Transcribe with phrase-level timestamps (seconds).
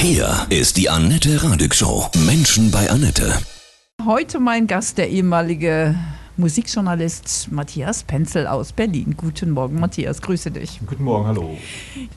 [0.00, 2.06] Hier ist die Annette Radig Show.
[2.24, 3.32] Menschen bei Annette.
[4.06, 5.96] Heute mein Gast, der ehemalige
[6.36, 9.16] Musikjournalist Matthias Penzel aus Berlin.
[9.16, 10.78] Guten Morgen, Matthias, grüße dich.
[10.86, 11.58] Guten Morgen, hallo.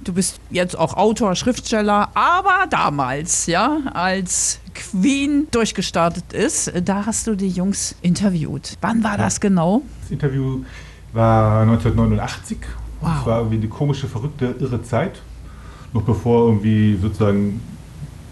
[0.03, 7.25] Du bist jetzt auch Autor, Schriftsteller, aber damals, ja, als Queen durchgestartet ist, da hast
[7.25, 8.77] du die Jungs interviewt.
[8.81, 9.81] Wann war das genau?
[10.03, 10.63] Das Interview
[11.13, 12.59] war 1989.
[13.01, 13.09] Wow.
[13.21, 15.19] Es war irgendwie eine komische, verrückte, irre Zeit.
[15.93, 17.59] Noch bevor irgendwie sozusagen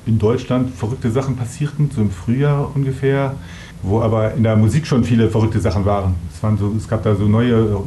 [0.10, 3.36] in Deutschland verrückte Sachen passierten, so im Frühjahr ungefähr,
[3.84, 6.16] wo aber in der Musik schon viele verrückte Sachen waren.
[6.34, 7.82] Es, waren so, es gab da so neue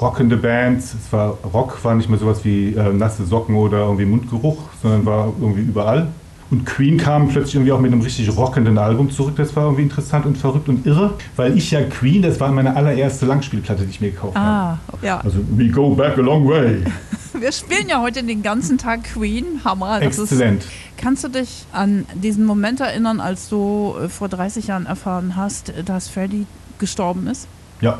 [0.00, 0.94] rockende Bands.
[0.94, 5.06] Es war Rock war nicht mehr sowas wie äh, nasse Socken oder irgendwie Mundgeruch, sondern
[5.06, 6.08] war irgendwie überall.
[6.50, 9.34] Und Queen kam plötzlich irgendwie auch mit einem richtig rockenden Album zurück.
[9.36, 12.74] Das war irgendwie interessant und verrückt und irre, weil ich ja Queen, das war meine
[12.74, 14.78] allererste Langspielplatte, die ich mir gekauft habe.
[14.90, 15.20] Ah, ja.
[15.20, 16.84] Also We Go Back a Long Way.
[17.40, 19.60] Wir spielen ja heute den ganzen Tag Queen.
[19.64, 20.00] Hammer.
[20.00, 20.64] Das Exzellent.
[20.64, 25.36] Ist, kannst du dich an diesen Moment erinnern, als du äh, vor 30 Jahren erfahren
[25.36, 26.46] hast, dass Freddie
[26.78, 27.46] gestorben ist?
[27.80, 27.98] Ja.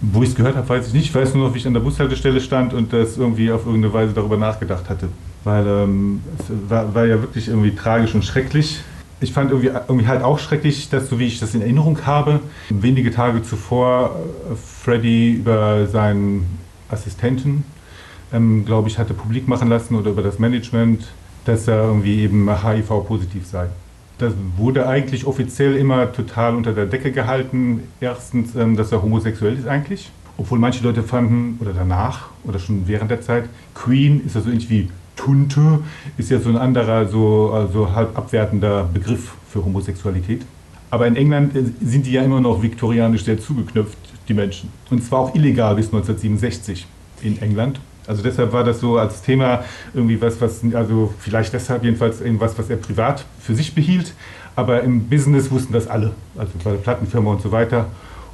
[0.00, 1.06] Wo ich es gehört habe, weiß ich nicht.
[1.06, 3.92] Ich weiß nur noch, wie ich an der Bushaltestelle stand und das irgendwie auf irgendeine
[3.92, 5.08] Weise darüber nachgedacht hatte.
[5.48, 8.80] Weil ähm, es war, war ja wirklich irgendwie tragisch und schrecklich.
[9.18, 12.40] Ich fand irgendwie, irgendwie halt auch schrecklich, dass, so wie ich das in Erinnerung habe,
[12.68, 16.58] wenige Tage zuvor äh, Freddy über seinen
[16.90, 17.64] Assistenten,
[18.30, 21.06] ähm, glaube ich, hatte publik machen lassen oder über das Management,
[21.46, 23.68] dass er irgendwie eben HIV-positiv sei.
[24.18, 27.84] Das wurde eigentlich offiziell immer total unter der Decke gehalten.
[28.02, 30.10] Erstens, ähm, dass er homosexuell ist eigentlich.
[30.36, 34.50] Obwohl manche Leute fanden, oder danach, oder schon während der Zeit, Queen ist ja so
[34.50, 35.80] ähnlich wie Tunte,
[36.16, 40.42] ist ja so ein anderer, so also halb abwertender Begriff für Homosexualität.
[40.90, 44.70] Aber in England äh, sind die ja immer noch viktorianisch sehr zugeknöpft, die Menschen.
[44.90, 46.86] Und zwar auch illegal bis 1967
[47.22, 47.80] in England.
[48.06, 52.56] Also deshalb war das so als Thema irgendwie was, was, also vielleicht deshalb jedenfalls irgendwas,
[52.56, 54.14] was er privat für sich behielt.
[54.56, 57.86] Aber im Business wussten das alle, also bei der Plattenfirma und so weiter.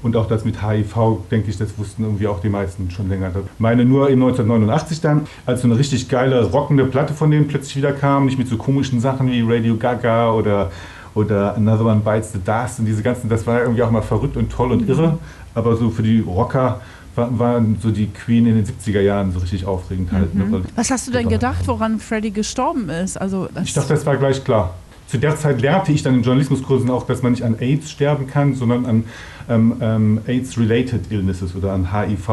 [0.05, 3.31] Und auch das mit HIV, denke ich, das wussten irgendwie auch die meisten schon länger.
[3.59, 7.77] Meine nur im 1989 dann, als so eine richtig geile, rockende Platte von denen plötzlich
[7.77, 10.71] wieder kam, nicht mit so komischen Sachen wie Radio Gaga oder,
[11.15, 14.37] oder Another One Bites the Dust und diese ganzen, das war irgendwie auch mal verrückt
[14.37, 15.19] und toll und irre.
[15.55, 16.83] Aber so für die Rocker
[17.17, 20.35] waren so die Queen in den 70er Jahren so richtig aufregend halt.
[20.35, 20.45] Ne?
[20.45, 20.65] Mhm.
[20.77, 23.17] Was hast du denn gedacht, woran Freddie gestorben ist?
[23.19, 24.75] Also ich dachte, das war gleich klar.
[25.07, 28.27] Zu der Zeit lernte ich dann in Journalismuskursen auch, dass man nicht an AIDS sterben
[28.27, 29.05] kann, sondern an
[29.49, 32.29] ähm, ähm, AIDS-related Illnesses oder an HIV.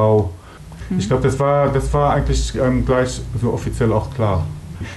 [0.89, 0.99] Mhm.
[0.99, 4.45] Ich glaube, das war, das war eigentlich ähm, gleich so offiziell auch klar.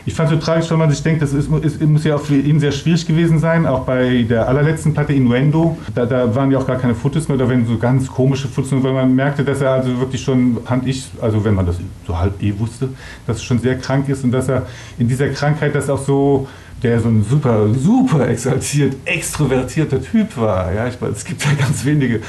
[0.06, 2.20] Ich fand es so tragisch, wenn man sich denkt, das ist, ist, muss ja auch
[2.20, 3.66] für ihn sehr schwierig gewesen sein.
[3.66, 7.36] Auch bei der allerletzten Platte Innuendo, da, da waren ja auch gar keine Fotos mehr,
[7.36, 10.86] da waren so ganz komische Fotos, weil man merkte, dass er also wirklich schon, fand
[10.86, 11.76] ich, also wenn man das
[12.06, 12.88] so halb eh wusste,
[13.26, 14.66] dass er schon sehr krank ist und dass er
[14.98, 16.48] in dieser Krankheit das auch so
[16.84, 20.70] der so ein super, super exaltiert, extrovertierter Typ war.
[20.72, 22.20] Ja, ich weiß, es gibt ja ganz wenige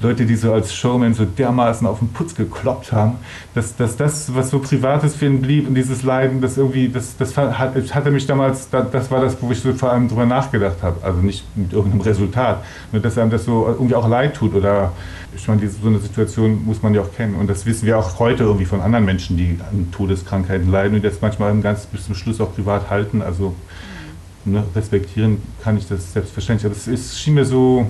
[0.00, 3.16] Leute, die so als Showman so dermaßen auf den Putz gekloppt haben,
[3.54, 7.16] dass, dass das, was so Privates für ihn blieb und dieses Leiden, das irgendwie, das,
[7.16, 10.76] das hat, hatte mich damals, das war das, wo ich so vor allem drüber nachgedacht
[10.82, 11.04] habe.
[11.04, 14.92] Also nicht mit irgendeinem Resultat, nur dass einem das so irgendwie auch leid tut oder
[15.36, 17.34] ich meine, so eine Situation muss man ja auch kennen.
[17.34, 21.04] Und das wissen wir auch heute irgendwie von anderen Menschen, die an Todeskrankheiten leiden und
[21.04, 23.20] das manchmal ganz bis zum Schluss auch privat halten.
[23.20, 23.56] Also
[24.44, 26.70] ne, respektieren kann ich das selbstverständlich.
[26.70, 27.86] Aber es schien mir so,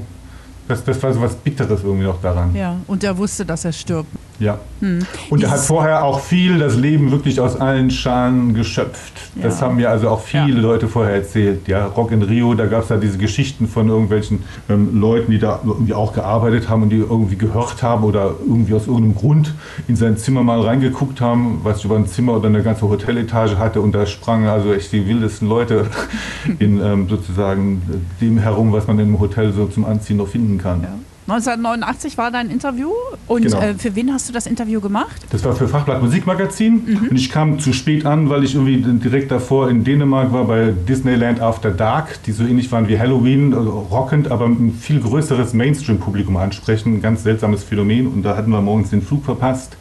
[0.69, 2.55] das, das war so was Bitteres irgendwie noch daran.
[2.55, 4.11] Ja, und er wusste, dass er stirbt.
[4.41, 4.59] Ja.
[4.81, 5.01] Hm.
[5.31, 9.13] Und er hat vorher auch viel das Leben wirklich aus allen Schalen geschöpft.
[9.37, 9.45] Ja.
[9.45, 10.61] Das haben mir also auch viele ja.
[10.61, 11.69] Leute vorher erzählt.
[11.69, 15.39] Ja, Rock in Rio, da gab es da diese Geschichten von irgendwelchen ähm, Leuten, die
[15.39, 19.55] da irgendwie auch gearbeitet haben und die irgendwie gehört haben oder irgendwie aus irgendeinem Grund
[19.89, 23.81] in sein Zimmer mal reingeguckt haben, was über ein Zimmer oder eine ganze Hotelletage hatte
[23.81, 25.87] und da sprangen also echt die wildesten Leute
[26.59, 27.83] in ähm, sozusagen
[28.21, 30.83] dem herum, was man im Hotel so zum Anziehen noch finden kann.
[30.83, 30.89] Ja.
[31.27, 32.91] 1989 war dein Interview.
[33.27, 33.61] Und genau.
[33.61, 35.23] äh, für wen hast du das Interview gemacht?
[35.31, 36.83] Das war für Fachblatt Musikmagazin.
[36.87, 37.09] Mhm.
[37.09, 40.73] Und ich kam zu spät an, weil ich irgendwie direkt davor in Dänemark war bei
[40.87, 45.55] Disneyland After Dark, die so ähnlich waren wie Halloween, also rockend, aber ein viel größeres
[45.55, 46.97] Mainstream-Publikum ansprechen.
[46.97, 48.09] Ein ganz seltsames Phänomen.
[48.09, 49.77] Und da hatten wir morgens den Flug verpasst.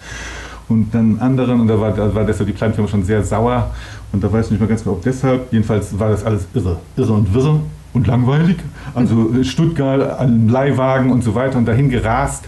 [0.69, 3.72] Und dann anderen, und da war, da war deshalb die Plattenfirma schon sehr sauer.
[4.13, 5.51] Und da weiß ich nicht mehr ganz genau, ob deshalb.
[5.51, 6.80] Jedenfalls war das alles irre.
[6.96, 7.60] Irre und wirre
[7.94, 8.57] und langweilig.
[8.94, 12.45] Also äh, Stuttgart, ein Leihwagen und so weiter und dahin gerast.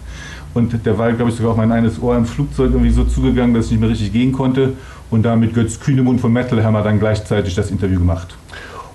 [0.54, 3.54] Und der war, glaube ich, sogar auf mein eines Ohr im Flugzeug irgendwie so zugegangen,
[3.54, 4.74] dass ich nicht mehr richtig gehen konnte.
[5.12, 8.36] Und da mit Götz Kühnemund von Metal Hammer dann gleichzeitig das Interview gemacht.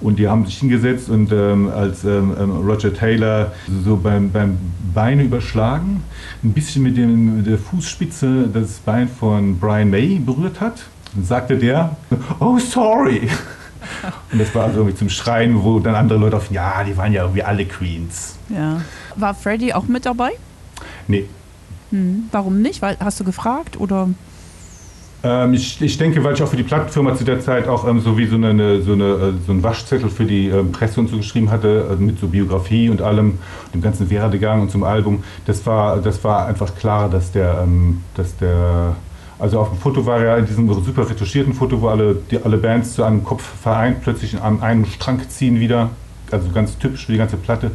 [0.01, 3.53] Und die haben sich hingesetzt und ähm, als ähm, ähm Roger Taylor
[3.85, 4.57] so beim, beim
[4.95, 6.03] Beine überschlagen,
[6.43, 10.85] ein bisschen mit, dem, mit der Fußspitze das Bein von Brian May berührt hat,
[11.23, 11.97] sagte der,
[12.41, 13.29] oh sorry.
[14.33, 17.13] Und das war also irgendwie zum Schreien, wo dann andere Leute auf, ja, die waren
[17.13, 18.37] ja irgendwie alle Queens.
[18.49, 18.81] Ja.
[19.17, 20.31] War Freddy auch mit dabei?
[21.09, 21.27] Nee.
[21.91, 22.25] Hm.
[22.31, 22.83] Warum nicht?
[22.83, 24.09] Weil, hast du gefragt oder?
[25.23, 28.01] Ähm, ich, ich denke, weil ich auch für die Plattenfirma zu der Zeit auch ähm,
[28.01, 31.09] so wie so, eine, so, eine, äh, so einen Waschzettel für die ähm, Presse und
[31.09, 33.39] so geschrieben hatte, also mit so Biografie und allem,
[33.75, 35.23] dem ganzen Werdegang und zum Album.
[35.45, 38.97] Das war, das war einfach klar, dass der, ähm, dass der
[39.41, 42.57] also auf dem Foto war ja in diesem super retuschierten Foto, wo alle, die, alle
[42.59, 45.91] Bands zu einem Kopf vereint plötzlich an einem Strang ziehen wieder.
[46.31, 47.73] Also ganz typisch für die ganze Platte.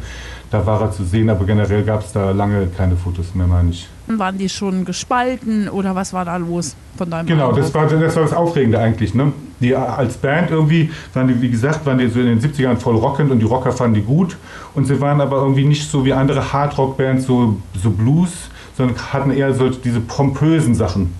[0.50, 3.70] Da war er zu sehen, aber generell gab es da lange keine Fotos mehr, meine
[3.70, 3.88] ich.
[4.06, 7.64] Waren die schon gespalten oder was war da los von deinem Genau, Eindruck?
[7.64, 9.12] das war, das war das Aufregende eigentlich.
[9.12, 9.32] Ne?
[9.60, 12.94] Die als Band irgendwie, waren die, wie gesagt, waren die so in den 70ern voll
[12.96, 14.36] rockend und die Rocker fanden die gut.
[14.74, 18.30] Und sie waren aber irgendwie nicht so wie andere Hardrock-Bands, so, so Blues,
[18.78, 21.12] sondern hatten eher so diese pompösen Sachen.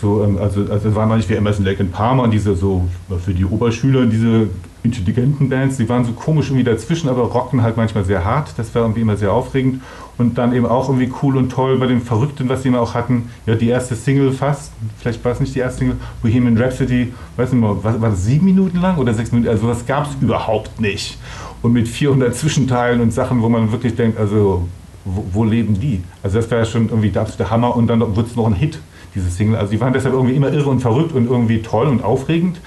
[0.00, 2.86] So, ähm, also, also es waren eigentlich wie Emerson Lake and Palmer und diese so
[3.24, 4.48] für die Oberschüler, diese
[4.82, 8.50] intelligenten Bands, die waren so komisch irgendwie dazwischen, aber rockten halt manchmal sehr hart.
[8.56, 9.82] Das war irgendwie immer sehr aufregend.
[10.18, 12.94] Und dann eben auch irgendwie cool und toll bei dem Verrückten, was sie immer auch
[12.94, 13.30] hatten.
[13.46, 17.52] Ja, die erste Single fast, vielleicht war es nicht die erste Single, Bohemian Rhapsody, weiß
[17.52, 19.50] nicht mal, war, war das sieben Minuten lang oder sechs Minuten?
[19.50, 21.18] Also das gab es überhaupt nicht.
[21.62, 24.66] Und mit 400 Zwischenteilen und Sachen, wo man wirklich denkt, also
[25.04, 26.02] wo, wo leben die?
[26.22, 28.78] Also das wäre schon irgendwie der absolute Hammer und dann wird es noch ein Hit
[29.16, 29.56] diese Single.
[29.56, 32.60] Also die waren deshalb irgendwie immer irre und verrückt und irgendwie toll und aufregend.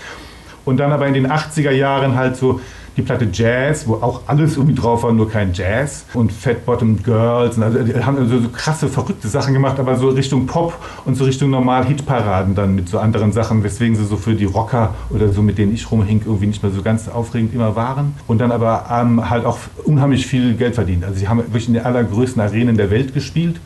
[0.66, 2.60] Und dann aber in den 80er Jahren halt so
[2.98, 6.06] die Platte Jazz, wo auch alles irgendwie drauf war, nur kein Jazz.
[6.13, 7.56] Und Fat Bottom Girls.
[7.57, 10.74] Und also die haben also so krasse, verrückte Sachen gemacht, aber so Richtung Pop
[11.06, 14.46] und so Richtung normal Hitparaden dann mit so anderen Sachen, weswegen sie so für die
[14.46, 18.16] Rocker oder so, mit denen ich rumhink, irgendwie nicht mehr so ganz aufregend immer waren.
[18.28, 21.06] Und dann aber ähm, halt auch unheimlich viel Geld verdient.
[21.06, 23.60] Also sie haben wirklich in den allergrößten Arenen der Welt gespielt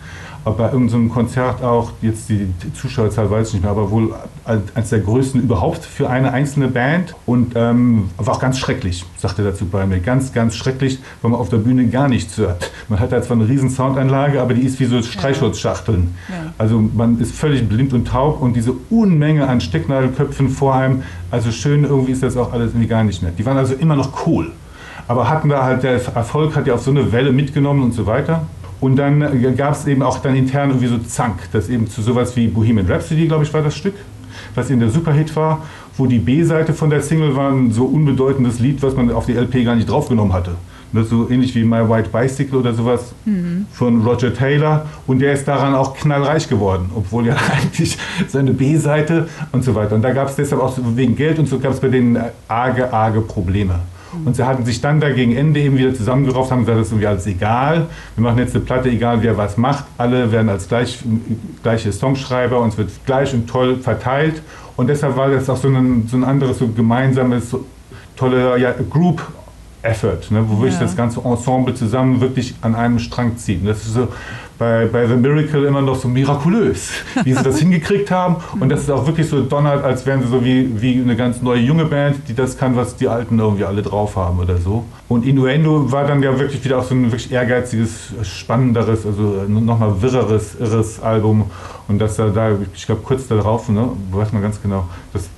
[0.51, 4.13] bei irgendeinem Konzert auch, jetzt die Zuschauerzahl weiß ich nicht mehr, aber wohl
[4.75, 9.41] eines der größten überhaupt für eine einzelne Band und ähm, war auch ganz schrecklich, sagte
[9.41, 9.99] er dazu bei mir.
[9.99, 12.71] Ganz, ganz schrecklich, weil man auf der Bühne gar nichts hört.
[12.89, 16.13] Man hat da zwar eine riesen Soundanlage, aber die ist wie so Streichholzschachteln.
[16.27, 16.53] Ja.
[16.57, 21.51] Also man ist völlig blind und taub und diese Unmenge an Stecknadelköpfen vor einem, also
[21.51, 23.31] schön irgendwie ist das auch alles irgendwie gar nicht mehr.
[23.31, 24.51] Die waren also immer noch cool.
[25.07, 28.05] Aber hatten da halt, der Erfolg hat ja auf so eine Welle mitgenommen und so
[28.05, 28.45] weiter.
[28.83, 32.35] Und dann gab es eben auch dann intern irgendwie so Zank, das eben zu sowas
[32.35, 33.93] wie Bohemian Rhapsody, glaube ich, war das Stück,
[34.55, 35.61] was eben der Superhit war,
[35.95, 39.35] wo die B-Seite von der Single war ein so unbedeutendes Lied, was man auf die
[39.35, 40.55] LP gar nicht draufgenommen hatte.
[40.91, 43.67] Das so ähnlich wie My White Bicycle oder sowas mhm.
[43.71, 44.85] von Roger Taylor.
[45.07, 47.97] Und der ist daran auch knallreich geworden, obwohl ja eigentlich
[48.27, 49.95] seine B-Seite und so weiter.
[49.95, 52.91] Und da gab es deshalb auch wegen Geld und so gab es bei denen arge,
[52.91, 53.79] arge Probleme.
[54.25, 56.93] Und sie hatten sich dann da gegen Ende eben wieder zusammengerauft, haben gesagt, das ist
[56.93, 57.87] irgendwie alles egal.
[58.15, 59.85] Wir machen jetzt eine Platte, egal wer was macht.
[59.97, 60.99] Alle werden als gleich,
[61.61, 64.41] gleiche Songschreiber und es wird gleich und toll verteilt.
[64.75, 67.65] Und deshalb war das auch so ein, so ein anderes, so gemeinsames, so
[68.15, 69.21] tolle ja, Group
[69.83, 70.81] Effort, ne, wo wirklich ja.
[70.81, 73.61] das ganze Ensemble zusammen wirklich an einem Strang zieht.
[73.61, 74.07] Und das ist so
[74.57, 76.91] bei, bei The Miracle immer noch so mirakulös,
[77.23, 78.37] wie sie das hingekriegt haben.
[78.59, 81.41] Und das ist auch wirklich so donnert, als wären sie so wie, wie eine ganz
[81.41, 84.85] neue junge Band, die das kann, was die Alten irgendwie alle drauf haben oder so.
[85.09, 90.01] Und Innuendo war dann ja wirklich wieder auch so ein wirklich ehrgeiziges, spannenderes, also nochmal
[90.01, 91.51] wirreres, irres Album.
[91.87, 95.29] Und das da, da ich glaube kurz darauf, ne, weiß man ganz genau, das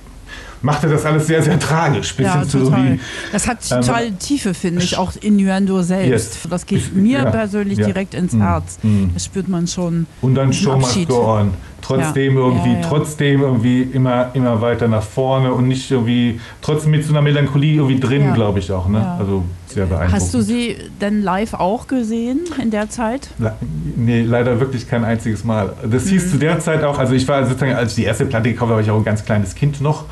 [0.62, 2.14] machte das alles sehr, sehr tragisch.
[2.14, 2.98] Bis ja, zu total.
[3.32, 6.34] das hat ähm, total ähm, Tiefe, finde ich, auch Innuendo selbst.
[6.34, 6.48] Yes.
[6.50, 7.86] Das geht mir ja, persönlich ja.
[7.86, 8.78] direkt ins mm, Herz.
[8.82, 9.06] Mm.
[9.14, 10.06] Das spürt man schon.
[10.20, 11.54] Und dann Show must go on.
[11.82, 17.12] Trotzdem irgendwie, trotzdem irgendwie immer, immer weiter nach vorne und nicht irgendwie, trotzdem mit so
[17.12, 18.88] einer Melancholie irgendwie drin, glaube ich auch.
[18.88, 19.06] Ne?
[19.18, 20.14] Also sehr beeindruckend.
[20.14, 23.28] Hast du sie denn live auch gesehen in der Zeit?
[23.38, 23.54] Le
[23.96, 25.74] nee, leider wirklich kein einziges Mal.
[25.88, 26.10] Das mhm.
[26.10, 28.70] hieß zu der Zeit auch, also ich war sozusagen, als ich die erste Platte gekauft
[28.70, 30.06] habe, war ich auch ein ganz kleines Kind noch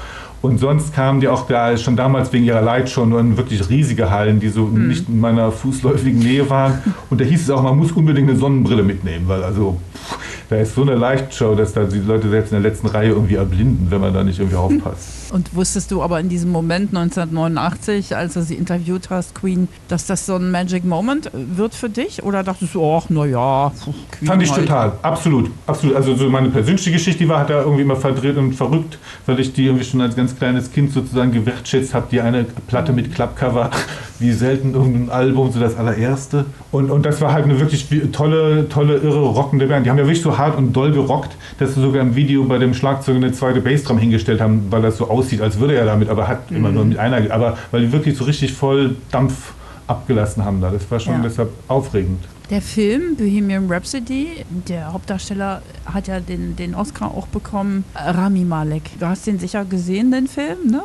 [0.44, 4.10] und sonst kamen die auch da schon damals wegen ihrer Light schon in wirklich riesige
[4.10, 4.88] Hallen, die so mhm.
[4.88, 6.82] nicht in meiner fußläufigen Nähe waren.
[7.08, 10.18] Und da hieß es auch, man muss unbedingt eine Sonnenbrille mitnehmen, weil also pff,
[10.50, 13.36] da ist so eine Lichtshow, dass da die Leute selbst in der letzten Reihe irgendwie
[13.36, 15.23] erblinden, wenn man da nicht irgendwie aufpasst.
[15.34, 20.06] Und wusstest du aber in diesem Moment 1989, als du sie interviewt hast, Queen, dass
[20.06, 22.22] das so ein Magic Moment wird für dich?
[22.22, 23.72] Oder dachtest du, ach, naja,
[24.12, 24.60] Queen Fand ich halt.
[24.60, 25.96] total, absolut, absolut.
[25.96, 29.40] Also so meine persönliche Geschichte, die war halt da irgendwie immer verdreht und verrückt, weil
[29.40, 33.12] ich die irgendwie schon als ganz kleines Kind sozusagen gewertschätzt habe, die eine Platte mit
[33.12, 33.72] Klappcover,
[34.20, 36.44] wie selten irgendein Album, so das allererste.
[36.70, 39.84] Und, und das war halt eine wirklich tolle, tolle, irre, rockende Band.
[39.84, 42.58] Die haben ja wirklich so hart und doll gerockt, dass sie sogar im Video bei
[42.58, 46.08] dem Schlagzeug eine zweite Bassdrum hingestellt haben, weil das so aussieht, als würde er damit,
[46.08, 46.56] aber hat mhm.
[46.56, 49.52] immer nur mit einer, aber weil die wirklich so richtig voll Dampf
[49.86, 50.70] abgelassen haben da.
[50.70, 51.20] Das war schon ja.
[51.22, 52.24] deshalb aufregend.
[52.50, 58.98] Der Film Bohemian Rhapsody, der Hauptdarsteller hat ja den, den Oscar auch bekommen, Rami Malek.
[58.98, 60.82] Du hast den sicher gesehen, den Film, ne?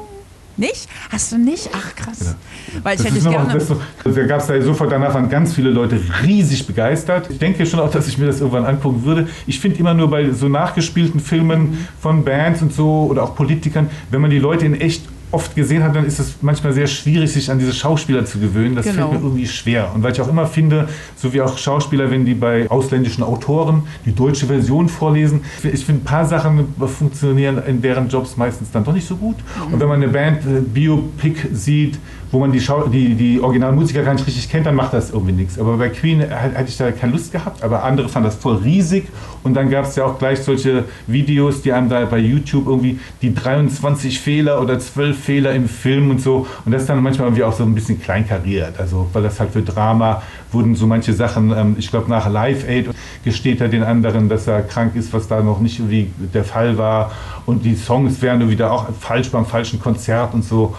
[0.59, 0.87] Nicht?
[1.09, 1.69] Hast du nicht?
[1.73, 2.19] Ach krass.
[2.19, 2.79] Ja.
[2.83, 3.59] Weil ich Das hätte noch- gerne.
[3.61, 7.29] so- Da gab es ja sofort danach waren ganz viele Leute riesig begeistert.
[7.31, 9.27] Ich denke schon auch, dass ich mir das irgendwann angucken würde.
[9.47, 13.89] Ich finde immer nur bei so nachgespielten Filmen von Bands und so oder auch Politikern,
[14.11, 17.31] wenn man die Leute in echt oft gesehen hat, dann ist es manchmal sehr schwierig,
[17.31, 18.75] sich an diese Schauspieler zu gewöhnen.
[18.75, 19.09] Das Genau.
[19.09, 19.91] fällt mir irgendwie schwer.
[19.93, 23.83] Und weil ich auch immer finde, so wie auch Schauspieler, wenn die bei ausländischen Autoren
[24.05, 28.83] die deutsche Version vorlesen, ich finde, ein paar Sachen funktionieren in deren Jobs meistens dann
[28.83, 29.35] doch nicht so gut.
[29.71, 31.99] Und wenn man eine Band äh, Biopic sieht,
[32.31, 35.31] wo man die, Schau die, die Originalmusiker gar nicht richtig kennt, dann macht das irgendwie
[35.31, 35.57] nichts.
[35.57, 39.07] Aber bei Queen hatte ich da keine Lust gehabt, aber andere fanden das voll riesig.
[39.41, 42.99] Und dann gab es ja auch gleich solche Videos, die einem da bei YouTube irgendwie
[43.21, 46.45] die 23 Fehler oder 12 Fehler im Film und so.
[46.65, 48.79] Und das ist dann manchmal irgendwie auch so ein bisschen kleinkariert.
[48.79, 50.21] Also, weil das halt für Drama
[50.51, 52.89] wurden so manche Sachen, ähm, ich glaube nach Live Aid
[53.23, 56.77] gesteht er den anderen, dass er krank ist, was da noch nicht irgendwie der Fall
[56.77, 57.11] war.
[57.45, 60.75] Und die Songs wären da auch falsch beim falschen Konzert und so.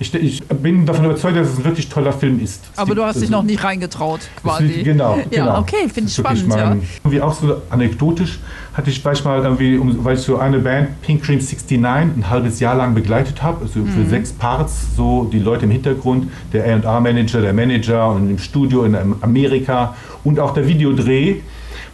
[0.00, 2.60] Ich, ich bin davon überzeugt, dass es ein wirklich toller Film ist.
[2.76, 4.66] Aber du hast dich Also, noch nicht reingetraut, quasi.
[4.66, 5.58] ist- Genau, Ja, genau.
[5.60, 6.76] okay, finde ich spannend, ja.
[7.04, 8.38] Irgendwie auch so anekdotisch
[8.72, 11.80] hatte ich manchmal irgendwie, weil ich so eine Band, Pink Cream 69,
[12.16, 13.88] ein halbes Jahr lang begleitet habe, also Mhm.
[13.88, 18.84] für sechs Parts, so die Leute im Hintergrund, der A&R-Manager, der Manager und im Studio
[18.84, 19.94] in Amerika
[20.24, 21.36] und auch der Videodreh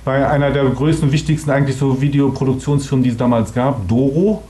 [0.04, 4.42] bei einer der größten wichtigsten eigentlich so Videoproduktionsfirmen, die es damals gab, Doro,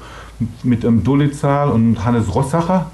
[0.62, 2.90] mit ähm, Dolezal und Hannes Rossacher.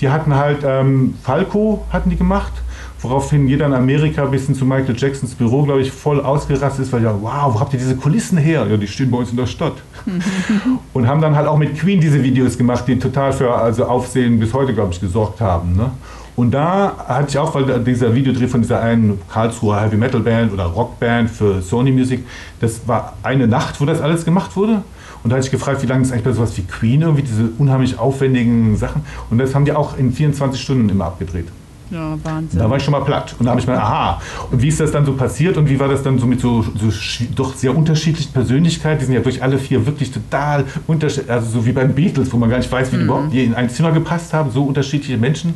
[0.00, 2.52] Die hatten halt ähm, Falco hatten die gemacht,
[3.00, 6.92] woraufhin jeder in Amerika bis hin zu Michael Jacksons Büro, glaube ich, voll ausgerastet ist,
[6.92, 8.66] weil ja, wow, wo habt ihr diese Kulissen her?
[8.68, 9.74] Ja, die stehen bei uns in der Stadt.
[10.92, 14.40] und haben dann halt auch mit Queen diese Videos gemacht, die total für also Aufsehen
[14.40, 15.76] bis heute, glaube ich, gesorgt haben.
[15.76, 15.90] Ne?
[16.36, 20.52] Und da hatte ich auch, weil dieser Videodreh von dieser einen Karlsruher Heavy Metal Band
[20.52, 22.24] oder Rockband für Sony Music,
[22.60, 24.82] das war eine Nacht, wo das alles gemacht wurde.
[25.22, 27.48] Und da hatte ich gefragt, wie lange ist eigentlich bei sowas wie Queen, irgendwie diese
[27.58, 29.02] unheimlich aufwendigen Sachen.
[29.30, 31.46] Und das haben die auch in 24 Stunden immer abgedreht.
[31.90, 32.58] Ja, Wahnsinn.
[32.58, 33.34] Da war ich schon mal platt.
[33.38, 34.20] Und da habe ich mal, aha.
[34.50, 36.62] Und wie ist das dann so passiert und wie war das dann so mit so,
[36.62, 36.90] so
[37.34, 39.00] doch sehr unterschiedlichen Persönlichkeiten?
[39.00, 42.36] Die sind ja durch alle vier wirklich total unterschiedlich, also so wie beim Beatles, wo
[42.36, 45.16] man gar nicht weiß, wie die überhaupt die in ein Zimmer gepasst haben, so unterschiedliche
[45.16, 45.54] Menschen.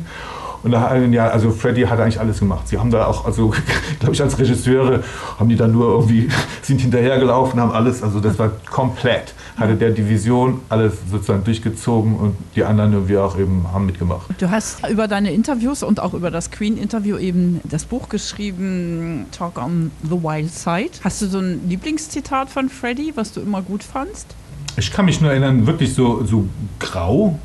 [0.63, 2.67] Und da, ja, also Freddy hat eigentlich alles gemacht.
[2.67, 3.53] Sie haben da auch, also
[3.99, 5.03] glaube ich, als Regisseure
[5.37, 6.29] haben die dann nur irgendwie,
[6.61, 9.33] sind hinterhergelaufen, haben alles, also das war komplett.
[9.57, 14.21] Hatte der Division alles sozusagen durchgezogen und die anderen irgendwie auch eben haben mitgemacht.
[14.37, 19.57] Du hast über deine Interviews und auch über das Queen-Interview eben das Buch geschrieben, Talk
[19.57, 20.91] on the Wild Side.
[21.03, 24.35] Hast du so ein Lieblingszitat von Freddie, was du immer gut fandst?
[24.77, 26.47] Ich kann mich nur erinnern, wirklich so, so
[26.79, 27.37] grau,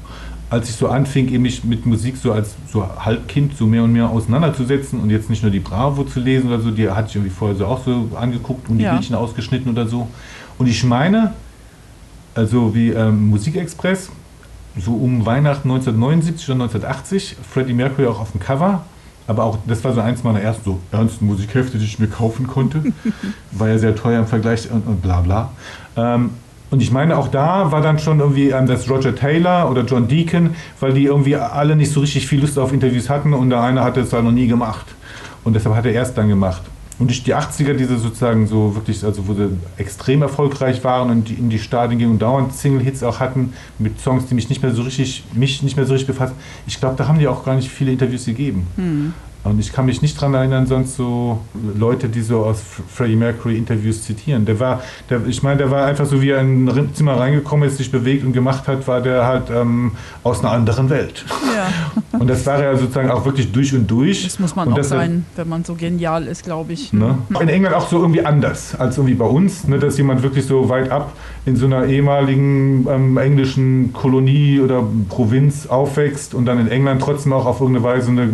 [0.54, 3.92] als ich so anfing, eben mich mit Musik so als so Halbkind so mehr und
[3.92, 7.16] mehr auseinanderzusetzen und jetzt nicht nur die Bravo zu lesen oder so, die hatte ich
[7.16, 8.92] irgendwie vorher so auch so angeguckt und die Ja.
[8.92, 10.08] Bildchen ausgeschnitten oder so.
[10.56, 11.32] Und ich meine,
[12.36, 14.10] also wie ähm, Musikexpress,
[14.78, 18.84] so um Weihnachten 1979 oder 1980, Freddie Mercury auch auf dem Cover.
[19.26, 22.46] Aber auch, das war so eins meiner ersten so ernsten Musikhefte, die ich mir kaufen
[22.46, 22.82] konnte.
[23.52, 25.50] War ja sehr teuer im Vergleich und, und bla bla.
[25.96, 26.30] Ähm,
[26.74, 30.08] und ich meine, auch da war dann schon irgendwie ähm, das Roger Taylor oder John
[30.08, 33.60] Deacon, weil die irgendwie alle nicht so richtig viel Lust auf Interviews hatten und der
[33.60, 34.86] eine hatte es halt noch nie gemacht.
[35.44, 36.62] Und deshalb hat er erst dann gemacht.
[36.98, 41.48] Und die 80er, diese sozusagen so wirklich, also wo sie extrem erfolgreich waren und in
[41.48, 44.82] die Stadien gingen und dauernd Single-Hits auch hatten, mit Songs, die mich nicht mehr so
[44.82, 46.34] richtig, mich nicht mehr so richtig befasst.
[46.66, 48.66] Ich glaube, da haben die auch gar nicht viele Interviews gegeben.
[49.44, 51.38] Und ich kann mich nicht daran erinnern, sonst so
[51.76, 54.46] Leute, die so aus Freddie Mercury Interviews zitieren.
[54.46, 57.68] Der war, der, ich meine, der war einfach so, wie er in ein Zimmer reingekommen
[57.68, 61.26] ist, sich bewegt und gemacht hat, war der halt ähm, aus einer anderen Welt.
[61.54, 62.13] Ja.
[62.24, 64.24] Und das war er sozusagen auch wirklich durch und durch.
[64.24, 66.90] Das muss man und auch sein, wenn man so genial ist, glaube ich.
[66.90, 67.18] Ne?
[67.38, 70.70] In England auch so irgendwie anders als irgendwie bei uns, ne, dass jemand wirklich so
[70.70, 71.12] weit ab
[71.44, 77.34] in so einer ehemaligen ähm, englischen Kolonie oder Provinz aufwächst und dann in England trotzdem
[77.34, 78.30] auch auf irgendeine Weise eine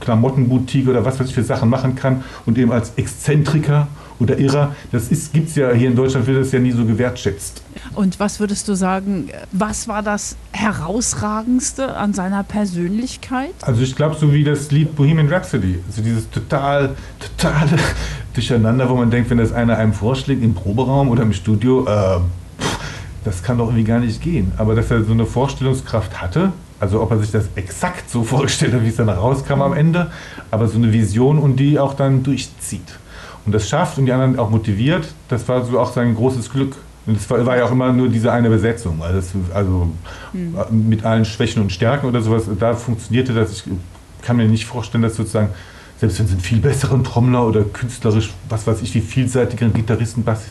[0.00, 3.88] Klamottenboutique oder was weiß ich für Sachen machen kann und eben als Exzentriker
[4.18, 7.62] oder Irrer, das gibt es ja hier in Deutschland, wird das ja nie so gewertschätzt.
[7.94, 13.54] Und was würdest du sagen, was war das Herausragendste an seiner Persönlichkeit?
[13.62, 17.78] Also ich glaube, so wie das Lied Bohemian Rhapsody, also dieses total, totale
[18.34, 22.18] Durcheinander, wo man denkt, wenn das einer einem vorschlägt im Proberaum oder im Studio, äh,
[22.60, 22.78] pff,
[23.24, 24.52] das kann doch irgendwie gar nicht gehen.
[24.56, 28.74] Aber dass er so eine Vorstellungskraft hatte, also ob er sich das exakt so vorgestellt
[28.74, 30.10] hat, wie es dann rauskam am Ende,
[30.50, 32.98] aber so eine Vision und die auch dann durchzieht.
[33.46, 36.76] Und das schafft und die anderen auch motiviert, das war so auch sein großes Glück.
[37.06, 39.00] Und es war, war ja auch immer nur diese eine Besetzung.
[39.00, 39.88] Also, das, also
[40.70, 43.52] mit allen Schwächen und Stärken oder sowas, da funktionierte das.
[43.52, 43.64] Ich
[44.22, 45.50] kann mir nicht vorstellen, dass sozusagen
[45.98, 50.24] selbst wenn sie einen viel besseren Trommler oder künstlerisch, was weiß ich, wie vielseitigeren Gitarristen,
[50.24, 50.44] Bass,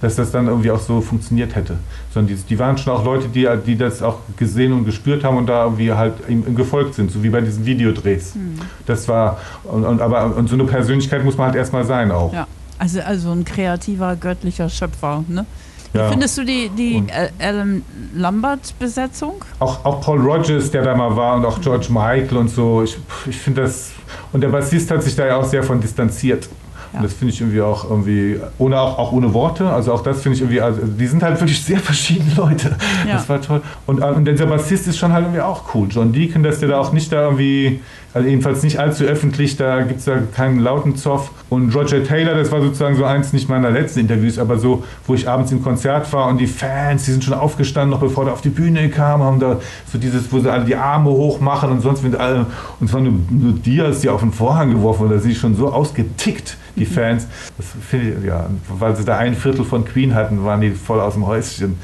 [0.00, 1.76] dass das dann irgendwie auch so funktioniert hätte.
[2.12, 5.36] Sondern die, die waren schon auch Leute, die, die das auch gesehen und gespürt haben
[5.36, 8.34] und da irgendwie halt ihm, ihm gefolgt sind, so wie bei diesen Videodrehs.
[8.34, 8.58] Mhm.
[8.86, 12.32] Das war, und, und, aber, und so eine Persönlichkeit muss man halt erstmal sein auch.
[12.32, 12.46] Ja.
[12.78, 15.24] Also, also ein kreativer, göttlicher Schöpfer.
[15.26, 15.46] Ne?
[15.92, 16.08] Wie Ja.
[16.10, 17.82] findest du die, die Al- Alan
[18.14, 19.44] Lambert-Besetzung?
[19.58, 22.82] Auch, auch Paul Rogers, der da mal war und auch George Michael und so.
[22.82, 23.90] Ich, ich finde das.
[24.32, 26.48] Und der Bassist hat sich da ja auch sehr von distanziert.
[26.92, 26.98] Ja.
[26.98, 29.68] Und das finde ich irgendwie auch irgendwie, ohne auch, auch ohne Worte.
[29.68, 32.76] Also auch das finde ich irgendwie, also die sind halt wirklich sehr verschiedene Leute.
[33.06, 33.14] Ja.
[33.14, 33.62] Das war toll.
[33.86, 35.88] Und, äh, und dieser Bassist ist schon halt irgendwie auch cool.
[35.90, 37.80] John Deacon, dass der da auch nicht da irgendwie,
[38.14, 41.30] also jedenfalls nicht allzu öffentlich, da gibt es da keinen lauten Zoff.
[41.50, 45.14] Und Roger Taylor, das war sozusagen so eins nicht meiner letzten Interviews, aber so, wo
[45.14, 48.32] ich abends im Konzert war und die Fans, die sind schon aufgestanden, noch bevor der
[48.32, 49.58] auf die Bühne kam, haben da
[49.90, 52.46] so dieses, wo sie alle die Arme hoch machen und sonst mit allem.
[52.80, 55.36] Und es waren nur, nur Dias, die auf den Vorhang geworfen wurden, da sind die
[55.36, 57.26] schon so ausgetickt, die Fans.
[57.56, 61.14] Das ich, ja, weil sie da ein Viertel von Queen hatten, waren die voll aus
[61.14, 61.78] dem Häuschen.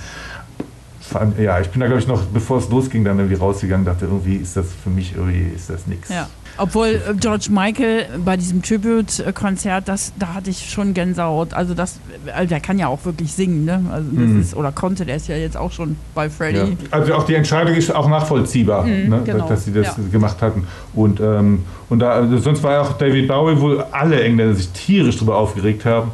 [1.06, 4.06] Fand- Ja, ich bin da, glaube ich, noch, bevor es losging, dann irgendwie rausgegangen, dachte,
[4.06, 6.08] irgendwie ist das für mich, irgendwie ist das nichts.
[6.08, 6.28] Ja.
[6.56, 11.52] Obwohl äh, George Michael bei diesem Tribute-Konzert, das, da hatte ich schon Gänsehaut.
[11.52, 11.98] Also das,
[12.34, 13.82] also der kann ja auch wirklich singen, ne?
[13.90, 14.40] Also Mhm.
[14.40, 16.30] ist, oder konnte, der ist ja jetzt auch schon bei Ja.
[16.30, 16.76] Freddie.
[16.90, 19.48] Also auch die Entscheidung ist auch nachvollziehbar, Mhm, ne, genau.
[19.48, 19.94] dass sie das Ja.
[20.10, 20.66] gemacht hatten.
[20.94, 24.68] Und, ähm, und da, also sonst war ja auch David Bowie, wo alle Engländer sich
[24.70, 26.12] tierisch darüber aufgeregt haben,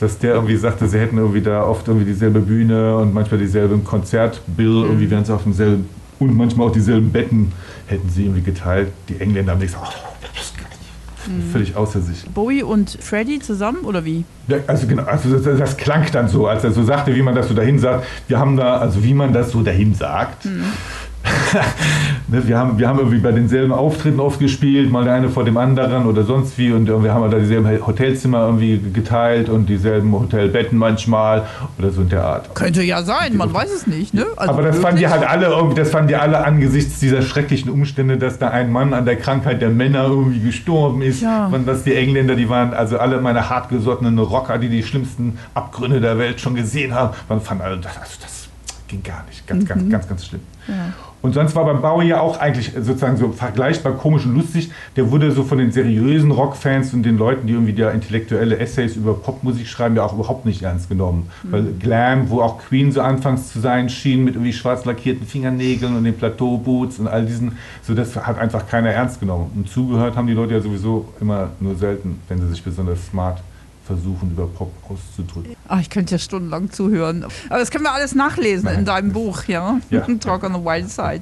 [0.00, 3.84] dass der irgendwie sagte, sie hätten irgendwie da oft irgendwie dieselbe Bühne und manchmal dieselben
[3.84, 4.84] Konzertbill, Mhm.
[4.84, 5.88] irgendwie wären sie auf demselben
[6.18, 7.52] und manchmal auch dieselben Betten
[7.86, 8.88] hätten sie irgendwie geteilt.
[9.08, 10.52] Die Engländer haben gesagt, oh, ich.
[11.28, 11.50] Mhm.
[11.52, 12.24] Völlig außer sich.
[12.30, 14.24] Bowie und Freddie zusammen oder wie?
[14.46, 17.34] Ja, also genau, also das, das klang dann so, als er so sagte, wie man
[17.34, 18.06] das so dahin sagt.
[18.28, 20.48] Wir haben da, also wie man das so dahin sagt.
[22.28, 25.44] ne, wir, haben, wir haben irgendwie bei denselben Auftritten oft gespielt, mal der eine vor
[25.44, 30.12] dem anderen oder sonst wie und wir haben da dieselben Hotelzimmer irgendwie geteilt und dieselben
[30.12, 31.46] Hotelbetten manchmal
[31.78, 32.54] oder so in der Art.
[32.54, 34.26] Könnte ja sein, man weiß es nicht, ne?
[34.36, 37.70] Also Aber das fanden die halt alle irgendwie, das fanden die alle angesichts dieser schrecklichen
[37.70, 41.22] Umstände, dass da ein Mann an der Krankheit der Männer irgendwie gestorben ist.
[41.22, 41.46] Ja.
[41.46, 46.00] Und dass die Engländer, die waren also alle meine hartgesottenen Rocker, die die schlimmsten Abgründe
[46.00, 47.86] der Welt schon gesehen haben, man fand alle, also
[48.20, 48.48] das
[48.88, 49.46] ging gar nicht.
[49.46, 50.40] Ganz, ganz, ganz, ganz schlimm.
[50.66, 50.74] Ja.
[51.20, 54.70] Und sonst war beim Bowie ja auch eigentlich sozusagen so vergleichbar komisch und lustig.
[54.96, 58.94] Der wurde so von den seriösen Rockfans und den Leuten, die irgendwie da intellektuelle Essays
[58.94, 61.28] über Popmusik schreiben, ja auch überhaupt nicht ernst genommen.
[61.42, 65.96] Weil Glam, wo auch Queen so anfangs zu sein schien, mit irgendwie schwarz lackierten Fingernägeln
[65.96, 69.50] und den Plateauboots und all diesen, so das hat einfach keiner ernst genommen.
[69.56, 73.42] Und zugehört haben die Leute ja sowieso immer nur selten, wenn sie sich besonders smart
[73.88, 75.56] versuchen, über Pop auszudrücken.
[75.66, 77.24] Ach, ich könnte ja stundenlang zuhören.
[77.48, 78.80] Aber das können wir alles nachlesen Nein.
[78.80, 79.78] in deinem Buch, ja?
[79.90, 80.00] Ja.
[80.20, 81.20] Talk on the Wild Side.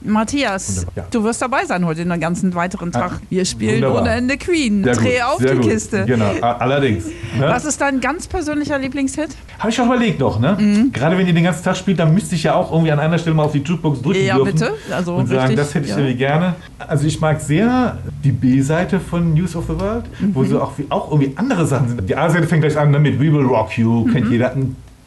[0.00, 1.04] Matthias, ja.
[1.10, 3.12] du wirst dabei sein heute in den ganzen weiteren Tag.
[3.16, 4.02] Ah, Wir spielen wunderbar.
[4.02, 4.84] ohne Ende Queen.
[4.84, 5.70] Sehr gut, Dreh auf sehr die gut.
[5.70, 6.04] Kiste.
[6.06, 7.06] Genau, allerdings.
[7.06, 7.12] Ne?
[7.48, 9.30] Was ist dein ganz persönlicher Lieblingshit?
[9.58, 10.56] Habe ich schon überlegt noch, ne?
[10.58, 10.92] Mhm.
[10.92, 13.18] Gerade wenn ihr den ganzen Tag spielt, dann müsste ich ja auch irgendwie an einer
[13.18, 14.52] Stelle mal auf die Jukebox drücken Ja, dürfen.
[14.52, 14.72] bitte.
[14.92, 15.98] Also und sagen, richtig, das hätte ich ja.
[15.98, 16.54] irgendwie gerne.
[16.78, 20.46] Also ich mag sehr die B-Seite von News of the World, wo Mhm.
[20.48, 22.07] so auch, auch irgendwie andere Sachen sind.
[22.08, 24.12] Die A-Seite fängt gleich an ne, mit We Will Rock You, Mhm.
[24.12, 24.54] kennt jeder.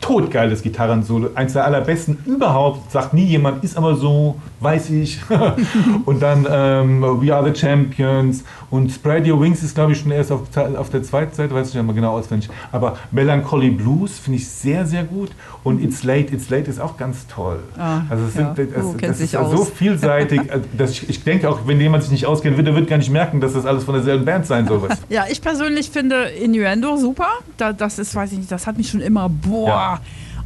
[0.02, 5.20] Totgeiles Gitarrensolo, eins der allerbesten überhaupt, sagt nie jemand, ist aber so, weiß ich.
[6.06, 10.12] und dann ähm, We Are the Champions und Spread Your Wings ist, glaube ich, schon
[10.12, 10.42] erst auf,
[10.78, 12.50] auf der zweiten Seite, weiß ich nicht mehr genau auswendig.
[12.72, 15.30] Aber Melancholy Blues finde ich sehr, sehr gut
[15.64, 17.60] und It's Late, It's Late ist auch ganz toll.
[17.78, 18.56] Ah, also es ja.
[18.56, 19.70] sind, das, Du das ist dich so aus.
[19.70, 22.90] vielseitig, äh, dass ich, ich denke auch, wenn jemand sich nicht auskennt, wird, der wird
[22.90, 24.82] gar nicht merken, dass das alles von derselben Band sein soll.
[25.10, 27.28] Ja, ich persönlich finde Innuendo super.
[27.58, 29.68] Da, das ist, weiß ich nicht, das hat mich schon immer, boah.
[29.68, 29.91] Ja.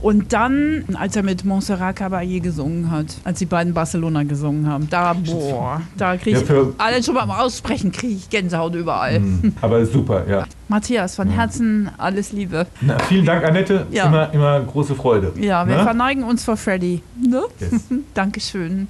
[0.01, 4.87] Und dann, als er mit Montserrat Caballé gesungen hat, als die beiden Barcelona gesungen haben,
[4.89, 9.21] da, boah, da kriege Ja, ich, für- alle schon beim Aussprechen kriege ich Gänsehaut überall.
[9.61, 10.45] Aber ist super, ja.
[10.67, 12.67] Matthias, von Herzen alles Liebe.
[12.81, 13.87] Na, vielen Dank, Annette.
[13.89, 14.07] Ja.
[14.07, 15.31] Immer, immer große Freude.
[15.39, 15.83] Ja, wir Ne?
[15.83, 17.01] verneigen uns vor Freddy.
[17.19, 17.41] Ne?
[17.59, 17.85] Yes.
[18.13, 18.87] Dankeschön.